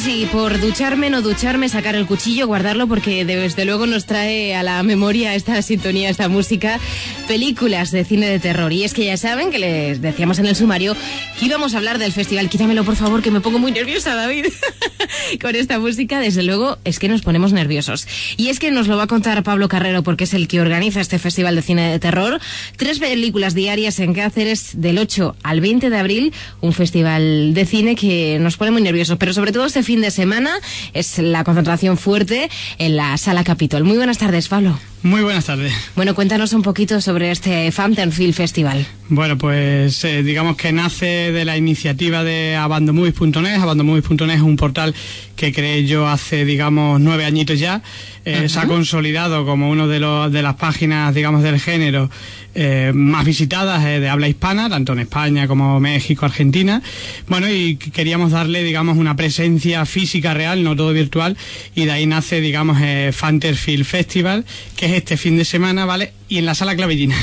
si 0.00 0.24
por 0.26 0.58
ducharme, 0.60 1.10
no 1.10 1.20
ducharme, 1.20 1.68
sacar 1.68 1.94
el 1.94 2.06
cuchillo, 2.06 2.46
guardarlo, 2.46 2.86
porque 2.86 3.24
desde 3.24 3.66
luego 3.66 3.86
nos 3.86 4.06
trae 4.06 4.54
a 4.54 4.62
la 4.62 4.82
memoria 4.82 5.34
esta 5.34 5.60
sintonía, 5.60 6.08
esta 6.08 6.28
música, 6.28 6.80
películas 7.28 7.90
de 7.90 8.04
cine 8.04 8.26
de 8.26 8.38
terror. 8.38 8.72
Y 8.72 8.84
es 8.84 8.94
que 8.94 9.04
ya 9.04 9.16
saben 9.18 9.50
que 9.50 9.58
les 9.58 10.00
decíamos 10.00 10.38
en 10.38 10.46
el 10.46 10.56
sumario 10.56 10.96
que 11.38 11.46
íbamos 11.46 11.74
a 11.74 11.78
hablar 11.78 11.98
del 11.98 12.12
festival. 12.12 12.48
Quítamelo, 12.48 12.84
por 12.84 12.96
favor, 12.96 13.20
que 13.20 13.30
me 13.30 13.40
pongo 13.40 13.58
muy 13.58 13.72
nerviosa, 13.72 14.14
David. 14.14 14.46
Con 15.40 15.54
esta 15.54 15.78
música, 15.78 16.18
desde 16.18 16.42
luego, 16.44 16.78
es 16.84 16.98
que 16.98 17.08
nos 17.08 17.20
ponemos 17.20 17.52
nerviosos. 17.52 18.06
Y 18.38 18.48
es 18.48 18.58
que 18.58 18.70
nos 18.70 18.88
lo 18.88 18.96
va 18.96 19.02
a 19.02 19.06
contar 19.06 19.42
Pablo 19.42 19.68
Carrero, 19.68 20.02
porque 20.02 20.24
es 20.24 20.32
el 20.32 20.48
que 20.48 20.60
organiza 20.60 21.00
este 21.00 21.18
festival 21.18 21.56
de 21.56 21.62
cine 21.62 21.90
de 21.90 21.98
terror. 21.98 22.40
Tres 22.76 23.00
películas 23.00 23.54
diarias 23.54 23.98
en 24.00 24.14
Cáceres 24.14 24.80
del 24.80 24.98
8 24.98 25.36
al 25.42 25.60
20 25.60 25.90
de 25.90 25.98
abril, 25.98 26.32
un 26.62 26.72
festival 26.72 27.52
de 27.52 27.66
cine 27.66 27.96
que 27.96 28.38
nos 28.40 28.56
pone 28.56 28.70
muy 28.70 28.82
nerviosos, 28.82 29.18
pero 29.18 29.34
sobre 29.34 29.52
todo 29.52 29.66
este 29.66 29.82
fin 29.90 30.02
de 30.02 30.12
semana 30.12 30.52
es 30.94 31.18
la 31.18 31.42
concentración 31.42 31.98
fuerte 31.98 32.48
en 32.78 32.94
la 32.94 33.16
Sala 33.16 33.42
Capitol. 33.42 33.82
Muy 33.82 33.96
buenas 33.96 34.18
tardes, 34.18 34.46
Pablo. 34.46 34.78
Muy 35.02 35.22
buenas 35.22 35.46
tardes. 35.46 35.72
Bueno, 35.96 36.14
cuéntanos 36.14 36.52
un 36.52 36.62
poquito 36.62 37.00
sobre 37.00 37.30
este 37.30 37.72
Fountain 37.72 38.12
Film 38.12 38.34
Festival. 38.34 38.86
Bueno, 39.08 39.38
pues 39.38 40.04
eh, 40.04 40.22
digamos 40.22 40.56
que 40.56 40.72
nace 40.72 41.32
de 41.32 41.44
la 41.44 41.56
iniciativa 41.56 42.22
de 42.22 42.54
abandomovies.net. 42.56 43.56
Abandomovies.net 43.60 44.34
es 44.34 44.40
un 44.42 44.56
portal 44.56 44.94
que 45.36 45.52
creé 45.52 45.86
yo 45.86 46.06
hace, 46.06 46.44
digamos, 46.44 47.00
nueve 47.00 47.24
añitos 47.24 47.58
ya. 47.58 47.82
Eh, 48.26 48.50
se 48.50 48.58
ha 48.58 48.66
consolidado 48.66 49.46
como 49.46 49.70
uno 49.70 49.88
de, 49.88 49.98
los, 49.98 50.30
de 50.30 50.42
las 50.42 50.56
páginas, 50.56 51.14
digamos, 51.14 51.42
del 51.42 51.58
género 51.58 52.10
eh, 52.54 52.92
más 52.94 53.24
visitadas 53.24 53.82
de 53.84 54.08
habla 54.08 54.28
hispana, 54.28 54.68
tanto 54.68 54.92
en 54.92 54.98
España 54.98 55.48
como 55.48 55.80
México, 55.80 56.26
Argentina. 56.26 56.82
Bueno, 57.26 57.48
y 57.48 57.76
queríamos 57.76 58.32
darle, 58.32 58.62
digamos, 58.62 58.98
una 58.98 59.16
presencia 59.16 59.86
física 59.86 60.34
real, 60.34 60.62
no 60.62 60.76
todo 60.76 60.92
virtual, 60.92 61.36
y 61.74 61.86
de 61.86 61.92
ahí 61.92 62.06
nace, 62.06 62.40
digamos, 62.40 62.78
eh, 62.82 63.12
Film 63.12 63.84
Festival, 63.84 64.44
que 64.76 64.89
es 64.90 64.98
este 64.98 65.16
fin 65.16 65.36
de 65.36 65.44
semana, 65.44 65.84
¿vale? 65.84 66.12
Y 66.28 66.38
en 66.38 66.46
la 66.46 66.54
sala 66.54 66.76
Clavellina. 66.76 67.16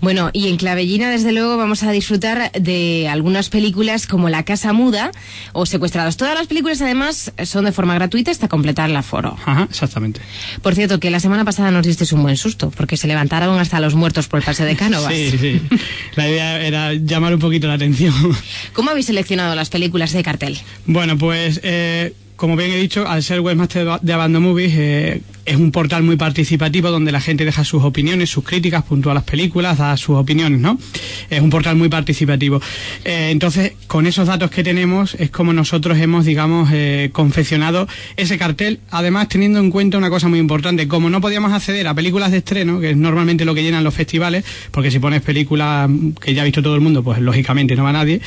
Bueno, 0.00 0.30
y 0.32 0.48
en 0.48 0.56
Clavellina, 0.56 1.10
desde 1.10 1.32
luego, 1.32 1.56
vamos 1.56 1.82
a 1.82 1.90
disfrutar 1.90 2.52
de 2.52 3.08
algunas 3.08 3.48
películas 3.48 4.06
como 4.06 4.28
La 4.30 4.44
Casa 4.44 4.72
Muda 4.72 5.10
o 5.52 5.66
Secuestrados. 5.66 6.16
Todas 6.16 6.34
las 6.34 6.46
películas, 6.46 6.80
además, 6.80 7.32
son 7.44 7.66
de 7.66 7.72
forma 7.72 7.94
gratuita 7.94 8.30
hasta 8.30 8.48
completar 8.48 8.88
el 8.88 8.96
aforo. 8.96 9.36
Ajá, 9.44 9.66
exactamente. 9.70 10.20
Por 10.62 10.74
cierto, 10.74 11.00
que 11.00 11.10
la 11.10 11.20
semana 11.20 11.44
pasada 11.44 11.70
nos 11.70 11.86
diste 11.86 12.12
un 12.14 12.22
buen 12.22 12.36
susto, 12.36 12.70
porque 12.74 12.96
se 12.96 13.06
levantaron 13.06 13.58
hasta 13.58 13.78
los 13.80 13.94
muertos 13.94 14.26
por 14.26 14.40
el 14.40 14.44
paseo 14.44 14.66
de 14.66 14.76
Cánovas. 14.76 15.12
sí, 15.12 15.30
sí. 15.38 15.60
La 16.16 16.28
idea 16.28 16.60
era 16.60 16.94
llamar 16.94 17.34
un 17.34 17.40
poquito 17.40 17.66
la 17.66 17.74
atención. 17.74 18.14
¿Cómo 18.72 18.90
habéis 18.90 19.06
seleccionado 19.06 19.54
las 19.54 19.68
películas 19.68 20.12
de 20.12 20.22
cartel? 20.22 20.58
Bueno, 20.86 21.18
pues... 21.18 21.60
Eh, 21.62 22.14
como 22.40 22.56
bien 22.56 22.70
he 22.70 22.76
dicho, 22.78 23.06
al 23.06 23.22
ser 23.22 23.40
webmaster 23.40 23.86
de 24.00 24.12
Abandon 24.14 24.42
Movies, 24.42 24.72
eh, 24.74 25.20
es 25.44 25.56
un 25.56 25.70
portal 25.72 26.02
muy 26.02 26.16
participativo 26.16 26.90
donde 26.90 27.12
la 27.12 27.20
gente 27.20 27.44
deja 27.44 27.64
sus 27.64 27.82
opiniones, 27.82 28.30
sus 28.30 28.44
críticas, 28.44 28.82
puntúa 28.82 29.12
las 29.12 29.24
películas, 29.24 29.76
da 29.76 29.94
sus 29.98 30.16
opiniones, 30.16 30.58
¿no? 30.58 30.78
Es 31.28 31.42
un 31.42 31.50
portal 31.50 31.76
muy 31.76 31.90
participativo. 31.90 32.62
Eh, 33.04 33.28
entonces, 33.30 33.72
con 33.86 34.06
esos 34.06 34.26
datos 34.26 34.50
que 34.50 34.64
tenemos, 34.64 35.16
es 35.16 35.30
como 35.30 35.52
nosotros 35.52 35.98
hemos, 35.98 36.24
digamos, 36.24 36.70
eh, 36.72 37.10
confeccionado 37.12 37.86
ese 38.16 38.38
cartel, 38.38 38.80
además 38.90 39.28
teniendo 39.28 39.58
en 39.58 39.70
cuenta 39.70 39.98
una 39.98 40.08
cosa 40.08 40.28
muy 40.28 40.38
importante, 40.38 40.88
como 40.88 41.10
no 41.10 41.20
podíamos 41.20 41.52
acceder 41.52 41.88
a 41.88 41.94
películas 41.94 42.30
de 42.30 42.38
estreno, 42.38 42.80
que 42.80 42.92
es 42.92 42.96
normalmente 42.96 43.44
lo 43.44 43.54
que 43.54 43.62
llenan 43.62 43.84
los 43.84 43.92
festivales, 43.92 44.46
porque 44.70 44.90
si 44.90 44.98
pones 44.98 45.20
películas 45.20 45.90
que 46.22 46.32
ya 46.32 46.40
ha 46.40 46.44
visto 46.46 46.62
todo 46.62 46.74
el 46.74 46.80
mundo, 46.80 47.02
pues 47.02 47.18
lógicamente 47.18 47.76
no 47.76 47.84
va 47.84 47.92
nadie, 47.92 48.22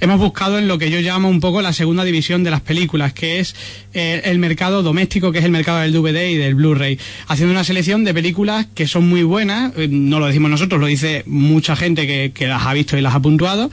hemos 0.00 0.18
buscado 0.18 0.58
en 0.58 0.68
lo 0.68 0.78
que 0.78 0.90
yo 0.90 1.00
llamo 1.00 1.28
un 1.28 1.40
poco 1.40 1.60
la 1.60 1.74
segunda 1.74 2.04
división 2.04 2.44
de 2.44 2.50
las 2.50 2.62
películas, 2.62 3.12
que 3.12 3.40
es 3.40 3.54
eh, 3.94 4.22
el 4.24 4.38
mercado 4.38 4.82
doméstico, 4.82 5.32
que 5.32 5.38
es 5.38 5.44
el 5.44 5.50
mercado 5.50 5.80
del 5.80 5.92
DVD 5.92 6.28
y 6.30 6.36
del 6.36 6.54
Blu-ray, 6.54 6.98
haciendo 7.26 7.52
una 7.52 7.64
selección 7.64 8.04
de 8.04 8.14
películas 8.14 8.66
que 8.74 8.86
son 8.86 9.08
muy 9.08 9.22
buenas, 9.22 9.72
eh, 9.76 9.88
no 9.90 10.20
lo 10.20 10.26
decimos 10.26 10.50
nosotros, 10.50 10.80
lo 10.80 10.86
dice 10.86 11.22
mucha 11.26 11.76
gente 11.76 12.06
que, 12.32 12.46
las 12.46 12.66
ha 12.66 12.72
visto 12.72 12.96
y 12.96 13.00
las 13.00 13.14
ha 13.14 13.20
puntuado. 13.20 13.70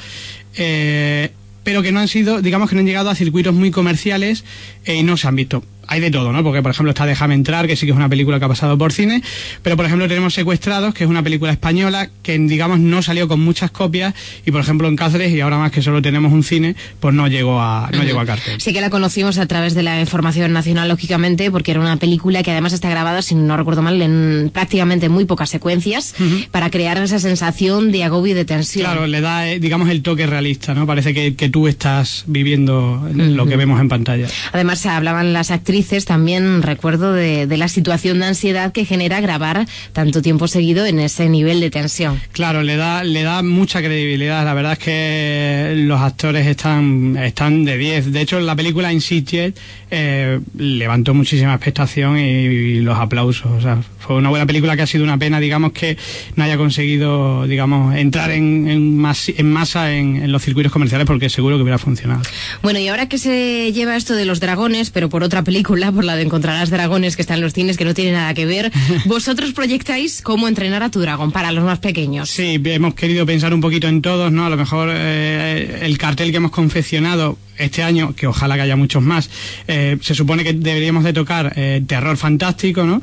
Eh, 0.58 1.32
pero 1.64 1.82
que 1.82 1.92
no 1.92 2.00
han 2.00 2.08
sido, 2.08 2.42
digamos 2.42 2.70
que 2.70 2.76
no 2.76 2.82
han 2.82 2.86
llegado 2.86 3.10
a 3.10 3.16
circuitos 3.16 3.54
muy 3.54 3.72
comerciales 3.72 4.46
y 4.86 5.02
no 5.02 5.18
se 5.18 5.28
han 5.28 5.36
visto 5.36 5.64
hay 5.88 6.00
de 6.00 6.12
todo, 6.12 6.32
¿no? 6.32 6.44
Porque, 6.44 6.62
por 6.62 6.72
ejemplo, 6.72 6.92
está 6.92 7.06
Déjame 7.06 7.36
entrar, 7.36 7.68
que 7.68 7.76
sí 7.76 7.86
que 7.86 7.92
es 7.92 7.96
una 7.96 8.10
película 8.10 8.40
que 8.40 8.46
ha 8.46 8.48
pasado 8.48 8.78
por 8.78 8.92
cine, 8.92 9.22
pero, 9.62 9.78
por 9.78 9.86
ejemplo, 9.86 10.08
tenemos 10.08 10.34
Secuestrados, 10.34 10.94
que 10.94 11.04
es 11.04 11.10
una 11.10 11.24
película 11.24 11.52
española 11.52 12.10
que, 12.24 12.38
digamos, 12.38 12.80
no 12.80 13.02
salió 13.02 13.28
con 13.28 13.40
muchas 13.40 13.72
copias 13.72 14.14
y, 14.46 14.52
por 14.52 14.62
ejemplo, 14.62 14.88
en 14.88 14.96
Cáceres, 14.96 15.32
y 15.32 15.40
ahora 15.42 15.58
más 15.58 15.72
que 15.72 15.82
solo 15.82 16.02
tenemos 16.02 16.34
un 16.34 16.44
cine, 16.44 16.76
pues 17.00 17.14
no 17.14 17.28
llegó 17.28 17.62
a, 17.62 17.90
no 17.94 18.04
llegó 18.04 18.20
a 18.20 18.26
cartel. 18.26 18.60
Sí 18.60 18.74
que 18.74 18.82
la 18.82 18.90
conocimos 18.90 19.38
a 19.38 19.46
través 19.46 19.76
de 19.76 19.84
la 19.84 20.02
información 20.02 20.52
nacional, 20.52 20.90
lógicamente, 20.90 21.52
porque 21.52 21.72
era 21.72 21.80
una 21.80 21.98
película 21.98 22.42
que 22.44 22.52
además 22.52 22.74
está 22.74 22.90
grabada, 22.90 23.22
si 23.22 23.36
no 23.36 23.56
recuerdo 23.56 23.82
mal, 23.82 24.02
en 24.02 24.50
prácticamente 24.52 25.10
muy 25.10 25.26
pocas 25.26 25.50
secuencias, 25.50 26.16
para 26.52 26.70
crear 26.72 26.98
esa 26.98 27.20
sensación 27.20 27.92
de 27.92 28.04
agobio 28.04 28.32
y 28.32 28.36
de 28.36 28.46
tensión. 28.46 28.86
Claro, 28.86 29.08
le 29.08 29.22
da, 29.22 29.48
eh, 29.48 29.60
digamos, 29.60 29.90
el 29.90 30.02
toque 30.02 30.26
realista, 30.26 30.74
¿no? 30.74 30.88
Parece 30.88 31.14
que, 31.14 31.36
que 31.36 31.50
tú 31.50 31.68
estás 31.68 32.24
viviendo 32.26 33.08
lo 33.14 33.46
que 33.46 33.56
vemos 33.56 33.80
en 33.80 33.90
pantalla. 33.90 34.28
Además, 34.52 34.80
se 34.80 34.90
hablaban 34.90 35.32
las 35.32 35.52
actrices 35.52 35.75
también 36.06 36.62
recuerdo 36.62 37.14
de, 37.14 37.48
la 37.56 37.68
situación 37.68 38.20
de 38.20 38.26
ansiedad 38.28 38.72
que 38.72 38.86
genera 38.86 39.22
grabar 39.22 39.66
tanto 39.94 40.22
tiempo 40.22 40.48
seguido 40.48 40.86
en 40.86 41.00
ese 41.00 41.30
nivel 41.30 41.60
de 41.60 41.70
tensión. 41.70 42.20
Claro, 42.32 42.64
le 42.64 42.76
da, 42.76 43.04
le 43.04 43.24
da 43.24 43.42
mucha 43.42 43.80
credibilidad. 43.80 44.44
La 44.46 44.54
verdad 44.54 44.74
es 44.74 44.80
que 44.80 45.74
los 45.78 46.00
actores 46.02 46.48
están, 46.48 47.18
están 47.18 47.66
de 47.66 47.78
10. 47.78 48.12
De 48.12 48.22
hecho, 48.22 48.40
la 48.40 48.56
película 48.56 48.92
Inside 48.92 49.54
eh, 49.92 50.40
levantó 50.58 51.14
muchísima 51.14 51.54
expectación 51.54 52.18
y, 52.20 52.82
los 52.82 52.98
aplausos. 52.98 53.52
O 53.52 53.62
sea, 53.62 53.82
fue 54.00 54.16
una 54.18 54.30
buena 54.30 54.46
película 54.46 54.76
que 54.76 54.82
ha 54.84 54.88
sido 54.88 55.04
una 55.04 55.18
pena, 55.18 55.40
digamos, 55.40 55.72
que 55.72 55.98
no 56.36 56.44
haya 56.44 56.58
conseguido, 56.58 57.48
digamos, 57.48 57.96
entrar 57.96 58.32
en, 58.32 58.68
en, 58.68 58.98
masa 58.98 59.92
en, 59.94 60.18
en, 60.18 60.32
los 60.32 60.44
circuitos 60.44 60.72
comerciales 60.72 61.08
porque 61.08 61.30
seguro 61.30 61.58
que 61.58 61.64
hubiera 61.64 61.78
funcionado. 61.78 62.22
Bueno, 62.62 62.80
y 62.80 62.88
ahora 62.88 63.08
que 63.08 63.18
se 63.18 63.72
lleva 63.74 63.96
esto 63.96 64.14
de 64.14 64.26
los 64.26 64.40
dragones, 64.40 64.90
pero 64.90 65.10
por 65.10 65.24
otra 65.24 65.44
película, 65.44 65.65
por 65.66 66.04
la 66.04 66.16
de 66.16 66.22
Encontrarás 66.22 66.70
Dragones 66.70 67.16
que 67.16 67.24
está 67.24 67.34
en 67.34 67.42
los 67.42 67.54
cines, 67.54 67.76
que 67.76 67.86
no 67.86 67.94
tiene 67.94 68.12
nada 68.12 68.34
que 68.34 68.46
ver, 68.46 68.72
vosotros 69.06 69.52
proyectáis 69.54 70.22
cómo 70.22 70.48
entrenar 70.48 70.84
a 70.84 70.92
tu 70.92 71.00
dragón 71.00 71.32
para 71.32 71.52
los 71.52 71.64
más 71.64 71.80
pequeños. 71.80 72.30
Sí, 72.30 72.62
hemos 72.64 72.94
querido 72.94 73.26
pensar 73.26 73.54
un 73.54 73.62
poquito 73.62 73.88
en 73.88 74.02
todos, 74.02 74.32
¿no? 74.32 74.46
A 74.46 74.50
lo 74.50 74.58
mejor 74.58 74.90
eh, 74.92 75.80
el 75.82 75.98
cartel 75.98 76.32
que 76.32 76.38
hemos 76.38 76.52
confeccionado 76.52 77.38
este 77.58 77.82
año, 77.82 78.14
que 78.16 78.28
ojalá 78.28 78.56
que 78.56 78.62
haya 78.62 78.76
muchos 78.76 79.02
más, 79.02 79.30
eh, 79.68 79.98
se 80.02 80.14
supone 80.14 80.44
que 80.44 80.54
deberíamos 80.54 81.04
de 81.04 81.14
tocar 81.14 81.54
eh, 81.56 81.82
terror 81.88 82.18
fantástico, 82.18 82.84
¿no? 82.84 83.02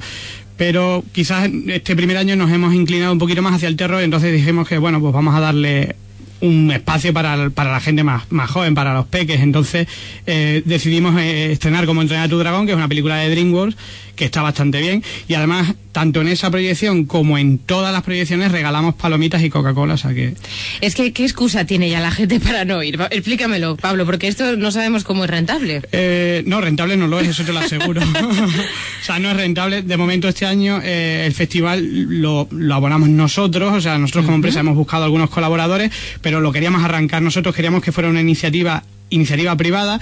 pero 0.57 1.03
quizás 1.11 1.51
este 1.67 1.97
primer 1.97 2.17
año 2.17 2.37
nos 2.37 2.53
hemos 2.53 2.73
inclinado 2.73 3.13
un 3.13 3.19
poquito 3.19 3.43
más 3.43 3.55
hacia 3.55 3.67
el 3.67 3.75
terror, 3.75 4.01
entonces 4.01 4.33
dijimos 4.33 4.69
que 4.69 4.79
bueno, 4.79 5.01
pues 5.01 5.13
vamos 5.13 5.35
a 5.35 5.41
darle 5.41 5.97
un 6.43 6.71
espacio 6.73 7.13
para, 7.15 7.51
para 7.51 7.73
la 7.73 7.81
gente 7.81 8.03
más, 8.03 8.31
más 8.31 8.51
joven, 8.51 8.75
para 8.75 8.93
los 8.93 9.07
peques. 9.07 9.41
Entonces 9.41 9.89
eh, 10.27 10.63
decidimos 10.65 11.19
eh, 11.19 11.53
estrenar 11.53 11.87
como 11.87 12.03
Entrenar 12.03 12.27
a 12.27 12.29
tu 12.29 12.39
dragón, 12.39 12.67
que 12.67 12.73
es 12.73 12.77
una 12.77 12.89
película 12.89 13.17
de 13.17 13.31
DreamWorks 13.31 13.77
que 14.17 14.25
está 14.25 14.43
bastante 14.43 14.81
bien. 14.81 15.05
Y 15.29 15.35
además, 15.35 15.75
tanto 15.93 16.21
en 16.21 16.29
esa 16.29 16.51
proyección 16.51 17.05
como 17.05 17.39
en 17.39 17.59
todas 17.59 17.93
las 17.93 18.03
proyecciones 18.03 18.51
regalamos 18.51 18.95
palomitas 18.95 19.43
y 19.43 19.51
Coca-Cola. 19.51 19.95
O 19.95 19.99
sea 19.99 20.13
que... 20.13 20.35
Es 20.81 20.95
que, 20.95 21.13
¿qué 21.13 21.23
excusa 21.23 21.65
tiene 21.65 21.89
ya 21.89 22.01
la 22.01 22.11
gente 22.11 22.41
para 22.41 22.65
no 22.65 22.83
ir? 22.83 23.01
Explícamelo, 23.11 23.77
Pablo, 23.77 24.05
porque 24.05 24.27
esto 24.27 24.57
no 24.57 24.73
sabemos 24.73 25.05
cómo 25.05 25.25
es 25.25 25.31
rentable. 25.31 25.83
Eh, 25.93 26.43
no, 26.47 26.61
rentable 26.61 26.97
no 26.97 27.07
lo 27.07 27.21
es, 27.21 27.29
eso 27.29 27.45
te 27.45 27.53
lo 27.53 27.61
aseguro. 27.61 28.01
o 29.01 29.05
sea, 29.05 29.21
no 29.21 29.31
es 29.31 29.37
rentable. 29.37 29.83
De 29.83 29.97
momento 29.97 30.29
este 30.29 30.47
año 30.47 30.81
el 30.83 31.33
festival 31.33 31.83
lo, 32.21 32.49
lo, 32.51 32.75
abonamos 32.75 33.09
nosotros, 33.09 33.73
o 33.73 33.81
sea, 33.81 33.99
nosotros 33.99 34.25
como 34.25 34.37
empresa 34.37 34.61
hemos 34.61 34.77
buscado 34.77 35.05
algunos 35.05 35.31
colaboradores, 35.31 35.91
pero 36.21 36.33
pero 36.33 36.41
lo 36.41 36.51
queríamos 36.51 36.83
arrancar 36.83 37.21
nosotros, 37.21 37.55
queríamos 37.55 37.83
que 37.83 37.93
fuera 37.93 38.09
una 38.09 38.23
iniciativa 38.23 38.85
iniciativa 39.11 39.55
privada, 39.55 40.01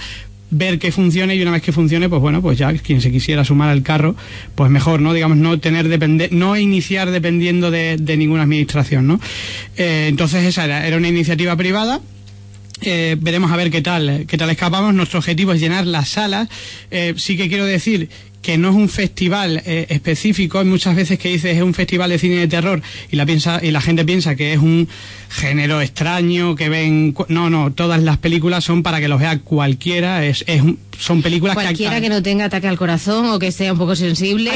ver 0.51 0.77
que 0.77 0.91
funcione 0.91 1.35
y 1.35 1.41
una 1.41 1.51
vez 1.51 1.61
que 1.61 1.71
funcione, 1.71 2.07
pues 2.09 2.21
bueno, 2.21 2.41
pues 2.41 2.57
ya 2.57 2.71
quien 2.73 3.01
se 3.01 3.11
quisiera 3.11 3.43
sumar 3.43 3.69
al 3.69 3.81
carro, 3.81 4.15
pues 4.53 4.69
mejor, 4.69 5.01
¿no? 5.01 5.13
Digamos, 5.13 5.37
no 5.37 5.59
tener 5.59 5.87
depende 5.87 6.29
no 6.31 6.57
iniciar 6.57 7.09
dependiendo 7.09 7.71
de, 7.71 7.97
ninguna 8.17 8.43
administración, 8.43 9.07
¿no? 9.07 9.19
Eh, 9.77 10.07
entonces 10.09 10.43
esa 10.43 10.65
era, 10.65 10.85
era 10.85 10.97
una 10.97 11.07
iniciativa 11.07 11.55
privada. 11.55 12.01
Eh, 12.83 13.15
veremos 13.19 13.51
a 13.51 13.55
ver 13.55 13.69
qué 13.69 13.81
tal, 13.81 14.25
qué 14.27 14.37
tal 14.37 14.49
escapamos. 14.49 14.93
Nuestro 14.93 15.19
objetivo 15.19 15.53
es 15.53 15.61
llenar 15.61 15.85
las 15.85 16.09
salas. 16.09 16.49
Eh, 16.89 17.13
sí 17.15 17.37
que 17.37 17.47
quiero 17.47 17.65
decir 17.65 18.09
que 18.41 18.57
no 18.57 18.69
es 18.69 18.75
un 18.75 18.89
festival 18.89 19.61
eh, 19.65 19.85
específico, 19.89 20.59
hay 20.59 20.65
muchas 20.65 20.95
veces 20.95 21.19
que 21.19 21.29
dices 21.29 21.55
es 21.55 21.61
un 21.61 21.73
festival 21.73 22.09
de 22.09 22.17
cine 22.17 22.35
de 22.35 22.47
terror 22.47 22.81
y 23.11 23.15
la 23.15 23.25
piensa 23.25 23.59
y 23.61 23.71
la 23.71 23.81
gente 23.81 24.03
piensa 24.03 24.35
que 24.35 24.53
es 24.53 24.59
un 24.59 24.87
género 25.29 25.81
extraño 25.81 26.55
que 26.55 26.67
ven 26.67 27.15
no 27.29 27.49
no 27.49 27.71
todas 27.71 28.01
las 28.01 28.17
películas 28.17 28.63
son 28.63 28.83
para 28.83 28.99
que 28.99 29.07
los 29.07 29.19
vea 29.19 29.39
cualquiera. 29.39 30.25
Es, 30.25 30.43
es 30.47 30.63
son 30.97 31.21
películas 31.21 31.55
cualquiera 31.55 31.99
que, 31.99 32.09
no 32.09 32.21
tenga 32.21 32.45
ataque 32.45 32.67
al 32.67 32.77
corazón 32.77 33.27
o 33.27 33.39
que 33.39 33.51
sea 33.51 33.73
un 33.73 33.79
poco 33.79 33.95
sensible. 33.95 34.51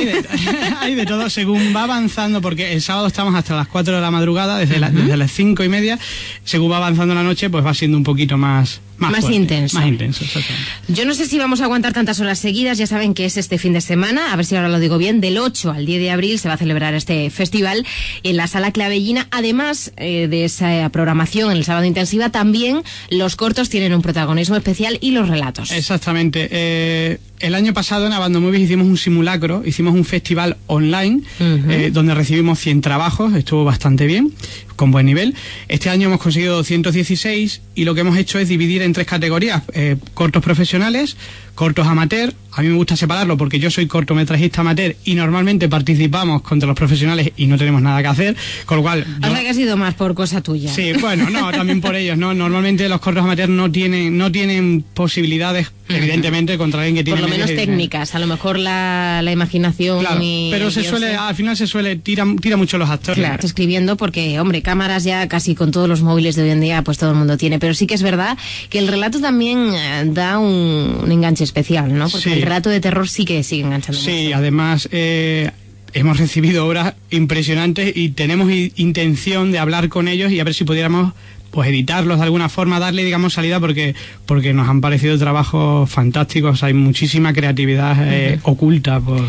Hay 0.80 0.96
de, 0.96 1.06
todo 1.08 1.30
según 1.30 1.74
va 1.76 1.84
avanzando 1.84 2.42
porque 2.42 2.74
el 2.74 2.82
sábado 2.82 3.08
estamos 3.08 3.34
hasta 3.36 3.56
las 3.56 3.68
4 3.68 3.96
de 3.96 4.02
la 4.02 4.12
madrugada 4.12 4.58
desde, 4.58 4.80
desde 4.80 5.18
las 5.18 5.32
cinco 5.32 5.64
y 5.64 5.70
media. 5.70 5.98
Según 6.44 6.72
va 6.72 6.78
avanzando 6.78 7.16
la 7.16 7.24
noche 7.24 7.50
pues 7.50 7.66
va 7.66 7.74
siendo 7.74 7.98
un 7.98 8.04
poquito 8.04 8.38
más 8.38 8.82
más, 8.98 9.30
intenso. 9.30 9.78
Más 9.78 9.88
intenso, 9.88 10.24
exactamente. 10.24 10.72
Yo 10.88 11.06
no 11.06 11.14
sé 11.14 11.26
si 11.26 11.38
vamos 11.38 11.62
a 11.62 11.66
aguantar 11.66 11.94
tantas 11.94 12.20
horas 12.20 12.40
seguidas, 12.40 12.78
ya 12.78 12.88
saben 12.88 13.14
que 13.14 13.26
es 13.26 13.38
este 13.38 13.58
fin 13.58 13.74
de 13.74 13.82
semana, 13.82 14.32
a 14.32 14.36
ver 14.36 14.46
si 14.46 14.56
ahora 14.56 14.70
lo 14.70 14.80
digo 14.80 14.98
bien, 14.98 15.22
del 15.22 15.38
8 15.38 15.72
al 15.72 15.86
10 15.86 16.00
de 16.00 16.12
abril 16.12 16.40
se 16.40 16.48
va 16.48 16.56
a 16.56 16.58
celebrar 16.58 16.94
este 16.94 17.30
festival 17.30 17.86
en 18.24 18.38
la 18.38 18.48
Sala 18.48 18.72
Clavellina. 18.72 19.28
Además 19.32 19.92
eh, 19.98 20.28
de 20.28 20.46
esa 20.46 20.90
programación 20.90 21.52
en 21.52 21.58
el 21.58 21.66
sábado 21.66 21.86
intensiva, 21.86 22.30
también 22.30 22.84
los 23.10 23.36
cortos 23.36 23.70
tienen 23.70 23.94
un 23.94 24.02
protagonismo 24.02 24.56
especial 24.56 24.98
y 25.02 25.12
los 25.12 25.28
relatos. 25.28 25.72
Exactamente. 25.72 26.48
Eh, 26.52 27.20
el 27.46 27.54
año 27.54 27.74
pasado 27.74 28.08
en 28.08 28.14
Abando 28.14 28.42
Movies 28.42 28.64
hicimos 28.64 28.88
un 28.88 28.98
simulacro, 28.98 29.62
hicimos 29.64 29.94
un 29.94 30.04
festival 30.04 30.58
online 30.66 31.22
eh, 31.40 31.92
donde 31.94 32.16
recibimos 32.16 32.58
100 32.58 32.82
trabajos, 32.82 33.36
estuvo 33.36 33.64
bastante 33.64 34.08
bien, 34.08 34.34
con 34.76 34.90
buen 34.90 35.06
nivel. 35.06 35.36
Este 35.68 35.92
año 35.92 36.08
hemos 36.08 36.20
conseguido 36.20 36.56
216 36.56 37.62
y 37.76 37.86
lo 37.86 37.94
que 37.94 38.02
hemos 38.02 38.18
hecho 38.18 38.40
es 38.40 38.50
dividir 38.50 38.82
en 38.82 38.94
tres 38.94 39.06
categorías, 39.06 39.62
eh, 39.74 39.98
cortos 40.16 40.42
profesionales, 40.42 41.18
cortos 41.54 41.86
amateur, 41.86 42.34
a 42.56 42.62
mí 42.62 42.70
me 42.70 42.76
gusta 42.76 42.96
separarlo 42.96 43.36
porque 43.38 43.60
yo 43.60 43.70
soy 43.70 43.86
cortometrajista 43.86 44.62
amateur 44.62 44.96
y 45.04 45.16
normalmente 45.16 45.68
participamos 45.68 46.42
contra 46.42 46.68
los 46.68 46.76
profesionales 46.76 47.34
y 47.36 47.48
no 47.48 47.58
tenemos 47.58 47.82
nada 47.82 48.02
que 48.02 48.08
hacer, 48.08 48.36
con 48.66 48.78
lo 48.78 48.84
cual... 48.84 49.06
O 49.22 49.28
sea 49.28 49.42
que 49.42 49.50
ha 49.50 49.54
sido 49.54 49.76
más 49.76 49.94
por 49.96 50.16
cosa 50.16 50.42
tuya. 50.42 50.72
Sí, 50.74 50.94
bueno, 51.02 51.30
no, 51.30 51.52
también 51.52 51.82
por 51.82 51.96
ellos, 51.96 52.18
¿no? 52.18 52.34
Normalmente 52.34 52.88
los 52.88 53.02
cortos 53.02 53.24
amateur 53.24 53.50
no 53.50 53.70
tienen, 53.70 54.18
no 54.18 54.32
tienen 54.32 54.86
posibilidades, 54.94 55.72
evidentemente, 55.90 56.58
contra 56.58 56.82
alguien 56.82 56.96
que 56.96 57.04
tiene... 57.04 57.20
Por 57.20 57.30
lo 57.30 57.36
menos 57.36 57.54
técnicas, 57.54 58.16
a 58.16 58.20
lo 58.20 58.28
mejor 58.28 58.58
la, 58.58 59.22
la 59.22 59.32
imaginación 59.34 60.00
claro, 60.00 60.22
pero 60.50 60.72
se 60.72 60.84
suele, 60.84 61.16
al 61.16 61.36
final 61.36 61.58
se 61.58 61.68
suele, 61.68 61.98
tira, 61.98 62.26
tira 62.42 62.56
mucho 62.56 62.78
los 62.78 62.90
actores. 62.90 63.18
Claro, 63.18 63.46
escribiendo 63.46 63.98
porque, 63.98 64.40
hombre, 64.40 64.62
cámaras 64.62 65.04
ya 65.04 65.28
casi 65.28 65.56
con 65.56 65.72
todos 65.72 65.90
los 65.90 66.02
móviles 66.02 66.36
de 66.36 66.44
hoy 66.44 66.52
en 66.52 66.62
día, 66.62 66.82
pues 66.84 66.98
todo 66.98 67.12
el 67.12 67.18
mundo 67.18 67.38
tiene, 67.38 67.60
pero 67.60 67.74
sí 67.74 67.86
que 67.86 67.96
es 67.96 68.02
verdad 68.02 68.38
que 68.70 68.80
el 68.80 68.88
relato 68.88 69.20
también 69.20 69.74
eh, 69.74 70.04
da 70.06 70.40
un, 70.40 71.02
un 71.04 71.12
enganche 71.12 71.44
especial, 71.44 71.94
¿no? 71.98 72.10
Porque 72.10 72.45
relato 72.46 72.70
de 72.70 72.80
terror 72.80 73.08
sí 73.10 73.26
que 73.26 73.44
sigue 73.44 73.64
enganchando. 73.64 74.00
Sí, 74.00 74.32
además 74.34 74.88
eh, 74.92 75.52
hemos 75.94 76.18
recibido 76.18 76.68
obras 76.68 76.94
impresionantes 77.10 77.96
y 77.96 78.10
tenemos 78.10 78.52
intención 78.52 79.52
de 79.52 79.60
hablar 79.60 79.90
con 79.90 80.08
ellos 80.08 80.32
y 80.32 80.40
a 80.40 80.44
ver 80.44 80.54
si 80.54 80.64
pudiéramos 80.64 81.14
pues 81.56 81.70
editarlos 81.70 82.18
de 82.18 82.26
alguna 82.26 82.50
forma, 82.50 82.80
darle 82.80 83.06
digamos 83.06 83.34
salida 83.34 83.62
porque 83.62 83.96
porque 84.26 84.54
nos 84.54 84.68
han 84.68 84.82
parecido 84.82 85.18
trabajos 85.18 85.90
fantásticos, 85.90 86.64
hay 86.64 86.74
muchísima 86.74 87.32
creatividad 87.32 87.96
eh, 88.02 88.40
oculta 88.44 89.00
por, 89.00 89.24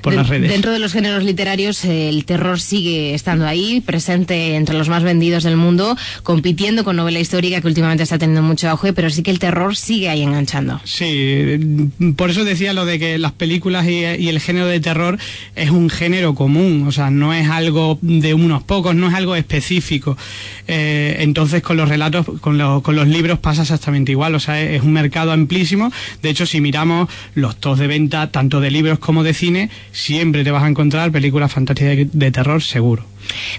por 0.00 0.14
las 0.14 0.28
redes. 0.28 0.48
Dentro 0.48 0.70
de 0.70 0.78
los 0.78 0.92
géneros 0.92 1.24
literarios 1.24 1.84
el 1.84 2.24
terror 2.24 2.60
sigue 2.60 3.14
estando 3.14 3.46
ahí, 3.46 3.80
presente 3.80 4.54
entre 4.54 4.78
los 4.78 4.88
más 4.88 5.02
vendidos 5.02 5.42
del 5.42 5.56
mundo, 5.56 5.96
compitiendo 6.22 6.84
con 6.84 6.94
novela 6.94 7.18
histórica 7.18 7.60
que 7.60 7.66
últimamente 7.66 8.04
está 8.04 8.16
teniendo 8.16 8.42
mucho 8.42 8.70
auge, 8.70 8.92
pero 8.92 9.10
sí 9.10 9.24
que 9.24 9.32
el 9.32 9.40
terror 9.40 9.74
sigue 9.76 10.08
ahí 10.08 10.22
enganchando. 10.22 10.80
Sí, 10.84 11.90
por 12.16 12.30
eso 12.30 12.44
decía 12.44 12.72
lo 12.74 12.84
de 12.84 13.00
que 13.00 13.18
las 13.18 13.32
películas 13.32 13.88
y, 13.88 14.04
el 14.04 14.40
género 14.40 14.66
de 14.66 14.78
terror 14.78 15.18
es 15.56 15.70
un 15.70 15.90
género 15.90 16.36
común, 16.36 16.86
o 16.86 16.92
sea, 16.92 17.10
no 17.10 17.34
es 17.34 17.48
algo 17.48 17.98
de 18.02 18.34
unos 18.34 18.62
pocos, 18.62 18.94
no 18.94 19.08
es 19.08 19.14
algo 19.14 19.34
específico. 19.34 20.16
Eh, 20.68 21.16
entonces, 21.18 21.62
con 21.72 21.78
los 21.78 21.88
relatos, 21.88 22.26
con, 22.42 22.82
con 22.82 22.96
los 22.96 23.08
libros 23.08 23.38
pasa 23.38 23.62
exactamente 23.62 24.12
igual. 24.12 24.34
O 24.34 24.40
sea, 24.40 24.60
es, 24.60 24.82
un 24.82 24.92
mercado 24.92 25.32
amplísimo. 25.32 25.90
De 26.20 26.28
hecho, 26.28 26.44
si 26.44 26.60
miramos 26.60 27.08
los 27.34 27.56
tops 27.56 27.78
de 27.78 27.86
venta, 27.86 28.30
tanto 28.30 28.60
de 28.60 28.70
libros 28.70 28.98
como 28.98 29.22
de 29.22 29.32
cine, 29.32 29.70
siempre 29.90 30.44
te 30.44 30.50
vas 30.50 30.64
a 30.64 30.68
encontrar 30.68 31.10
películas 31.10 31.50
fantásticas 31.50 32.12
de 32.12 32.30
terror, 32.30 32.62
seguro. 32.62 33.06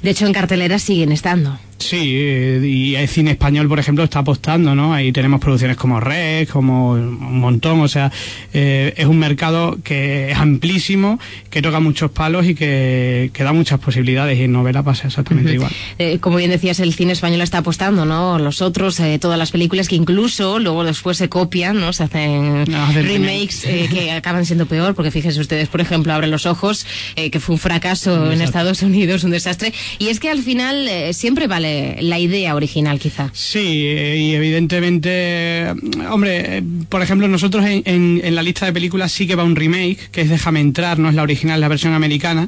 De 0.02 0.10
hecho, 0.10 0.26
en 0.26 0.34
cartelera 0.34 0.80
siguen 0.80 1.12
estando. 1.12 1.58
Sí, 1.84 1.98
y 1.98 2.96
el 2.96 3.08
cine 3.10 3.32
español, 3.32 3.68
por 3.68 3.78
ejemplo, 3.78 4.04
está 4.06 4.20
apostando, 4.20 4.74
¿no? 4.74 4.94
Ahí 4.94 5.12
tenemos 5.12 5.42
producciones 5.42 5.76
como 5.76 6.00
Red, 6.00 6.48
como 6.48 6.92
un 6.92 7.40
montón, 7.40 7.82
o 7.82 7.88
sea, 7.90 8.12
eh, 8.54 8.94
es 8.96 9.06
un 9.06 9.20
mercado 9.20 9.78
que 9.84 10.32
es 10.32 10.38
amplísimo, 10.38 11.20
que 11.50 11.62
toca 11.62 11.82
muchos 11.82 12.12
palos 12.12 12.46
y 12.48 12.56
que, 12.56 13.32
da 13.38 13.52
muchas 13.52 13.82
posibilidades 13.82 14.40
y 14.40 14.44
en 14.44 14.54
novela 14.54 14.84
pasa 14.84 15.08
exactamente 15.08 15.54
igual. 15.54 15.72
Eh, 16.00 16.20
como 16.20 16.38
bien 16.38 16.50
decías, 16.50 16.80
el 16.80 16.94
cine 16.94 17.12
español 17.12 17.42
está 17.42 17.58
apostando, 17.58 18.06
¿no? 18.06 18.40
Los 18.40 18.62
otros, 18.62 18.98
eh, 19.02 19.20
todas 19.20 19.38
las 19.38 19.52
películas 19.52 19.90
que 19.90 19.98
incluso 19.98 20.60
luego 20.60 20.86
después 20.86 21.18
se 21.18 21.28
copian, 21.28 21.82
¿no? 21.82 21.92
Se 21.92 22.04
hacen 22.04 22.66
remakes 22.66 23.66
que 23.66 24.12
acaban 24.16 24.46
siendo 24.46 24.66
peor, 24.68 24.96
porque 24.96 25.12
fíjense 25.12 25.42
ustedes, 25.42 25.68
por 25.68 25.82
ejemplo, 25.82 26.14
Abre 26.14 26.28
los 26.28 26.46
Ojos, 26.46 26.86
que 27.16 27.40
fue 27.42 27.56
un 27.56 27.60
fracaso 27.60 28.32
en 28.32 28.42
Estados 28.42 28.82
Unidos, 28.82 29.26
un 29.26 29.32
desastre, 29.32 29.53
y 30.00 30.08
es 30.08 30.20
que 30.20 30.30
al 30.30 30.42
final 30.42 30.90
siempre 31.14 31.48
vale 31.48 31.98
la 32.02 32.20
idea 32.20 32.56
original, 32.56 33.00
quizá. 33.00 33.30
Sí, 33.34 33.60
y 33.60 34.34
evidentemente, 34.34 35.74
hombre, 36.10 36.64
por 36.90 37.02
ejemplo, 37.02 37.28
nosotros 37.28 37.66
en, 37.66 38.36
la 38.36 38.44
lista 38.44 38.66
de 38.66 38.74
películas 38.74 39.12
sí 39.12 39.28
que 39.28 39.36
va 39.36 39.44
un 39.44 39.56
remake, 39.56 40.10
que 40.12 40.22
es 40.22 40.30
Déjame 40.30 40.62
entrar, 40.62 41.00
no 41.00 41.10
es 41.10 41.16
la 41.16 41.24
original, 41.24 41.62
la 41.62 41.68
versión 41.68 41.94
americana, 41.94 42.48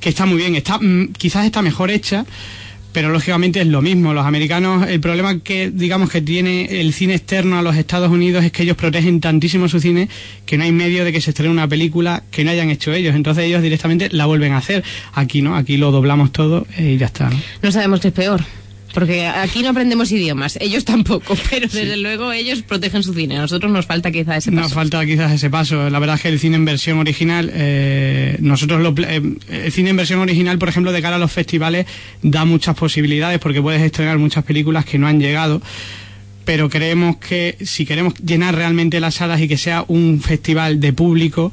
que 0.00 0.08
está 0.08 0.26
muy 0.26 0.38
bien, 0.38 0.56
está 0.56 0.78
mm, 0.78 1.12
quizás 1.16 1.46
está 1.46 1.62
mejor 1.62 1.90
hecha, 1.90 2.26
pero 2.92 3.10
lógicamente 3.10 3.60
es 3.60 3.66
lo 3.66 3.82
mismo. 3.82 4.14
Los 4.14 4.26
americanos, 4.26 4.88
el 4.88 5.00
problema 5.00 5.38
que 5.38 5.70
digamos 5.70 6.10
que 6.10 6.20
tiene 6.20 6.80
el 6.80 6.92
cine 6.92 7.14
externo 7.14 7.58
a 7.58 7.62
los 7.62 7.76
Estados 7.76 8.10
Unidos 8.10 8.44
es 8.44 8.52
que 8.52 8.62
ellos 8.62 8.76
protegen 8.76 9.20
tantísimo 9.20 9.68
su 9.68 9.80
cine 9.80 10.08
que 10.46 10.58
no 10.58 10.64
hay 10.64 10.72
medio 10.72 11.04
de 11.04 11.12
que 11.12 11.20
se 11.20 11.30
estrene 11.30 11.52
una 11.52 11.68
película 11.68 12.22
que 12.30 12.44
no 12.44 12.50
hayan 12.50 12.70
hecho 12.70 12.92
ellos. 12.92 13.14
Entonces 13.14 13.44
ellos 13.44 13.62
directamente 13.62 14.08
la 14.10 14.26
vuelven 14.26 14.52
a 14.52 14.58
hacer. 14.58 14.84
Aquí 15.12 15.42
no, 15.42 15.56
aquí 15.56 15.76
lo 15.76 15.90
doblamos 15.90 16.32
todo 16.32 16.66
y 16.78 16.96
ya 16.96 17.06
está. 17.06 17.30
no 17.62 17.72
sabemos 17.72 18.00
qué 18.00 18.08
es 18.08 18.14
peor. 18.14 18.44
Porque 18.92 19.26
aquí 19.26 19.62
no 19.62 19.70
aprendemos 19.70 20.10
idiomas, 20.10 20.58
ellos 20.60 20.84
tampoco, 20.84 21.36
pero 21.50 21.68
desde 21.68 21.96
luego 21.96 22.32
ellos 22.32 22.62
protegen 22.62 23.02
su 23.02 23.14
cine. 23.14 23.38
A 23.38 23.40
nosotros 23.42 23.70
nos 23.70 23.86
falta 23.86 24.10
quizás 24.10 24.38
ese 24.38 24.50
paso. 24.50 24.62
Nos 24.62 24.74
falta 24.74 25.04
quizás 25.06 25.32
ese 25.32 25.50
paso. 25.50 25.88
La 25.90 25.98
verdad 25.98 26.16
es 26.16 26.22
que 26.22 26.28
el 26.28 26.40
cine 26.40 26.56
en 26.56 26.64
versión 26.64 26.98
original, 26.98 27.50
eh, 27.52 28.36
nosotros 28.40 28.80
lo, 28.80 28.94
eh, 29.02 29.22
el 29.48 29.72
cine 29.72 29.90
en 29.90 29.96
versión 29.96 30.20
original, 30.20 30.58
por 30.58 30.68
ejemplo, 30.68 30.92
de 30.92 31.02
cara 31.02 31.16
a 31.16 31.18
los 31.18 31.32
festivales, 31.32 31.86
da 32.22 32.44
muchas 32.44 32.76
posibilidades 32.76 33.38
porque 33.38 33.62
puedes 33.62 33.82
estrenar 33.82 34.18
muchas 34.18 34.44
películas 34.44 34.84
que 34.84 34.98
no 34.98 35.06
han 35.06 35.20
llegado 35.20 35.62
pero 36.44 36.68
creemos 36.68 37.16
que 37.16 37.56
si 37.64 37.86
queremos 37.86 38.14
llenar 38.14 38.54
realmente 38.54 39.00
las 39.00 39.16
salas 39.16 39.40
y 39.40 39.48
que 39.48 39.56
sea 39.56 39.84
un 39.88 40.20
festival 40.20 40.80
de 40.80 40.92
público, 40.92 41.52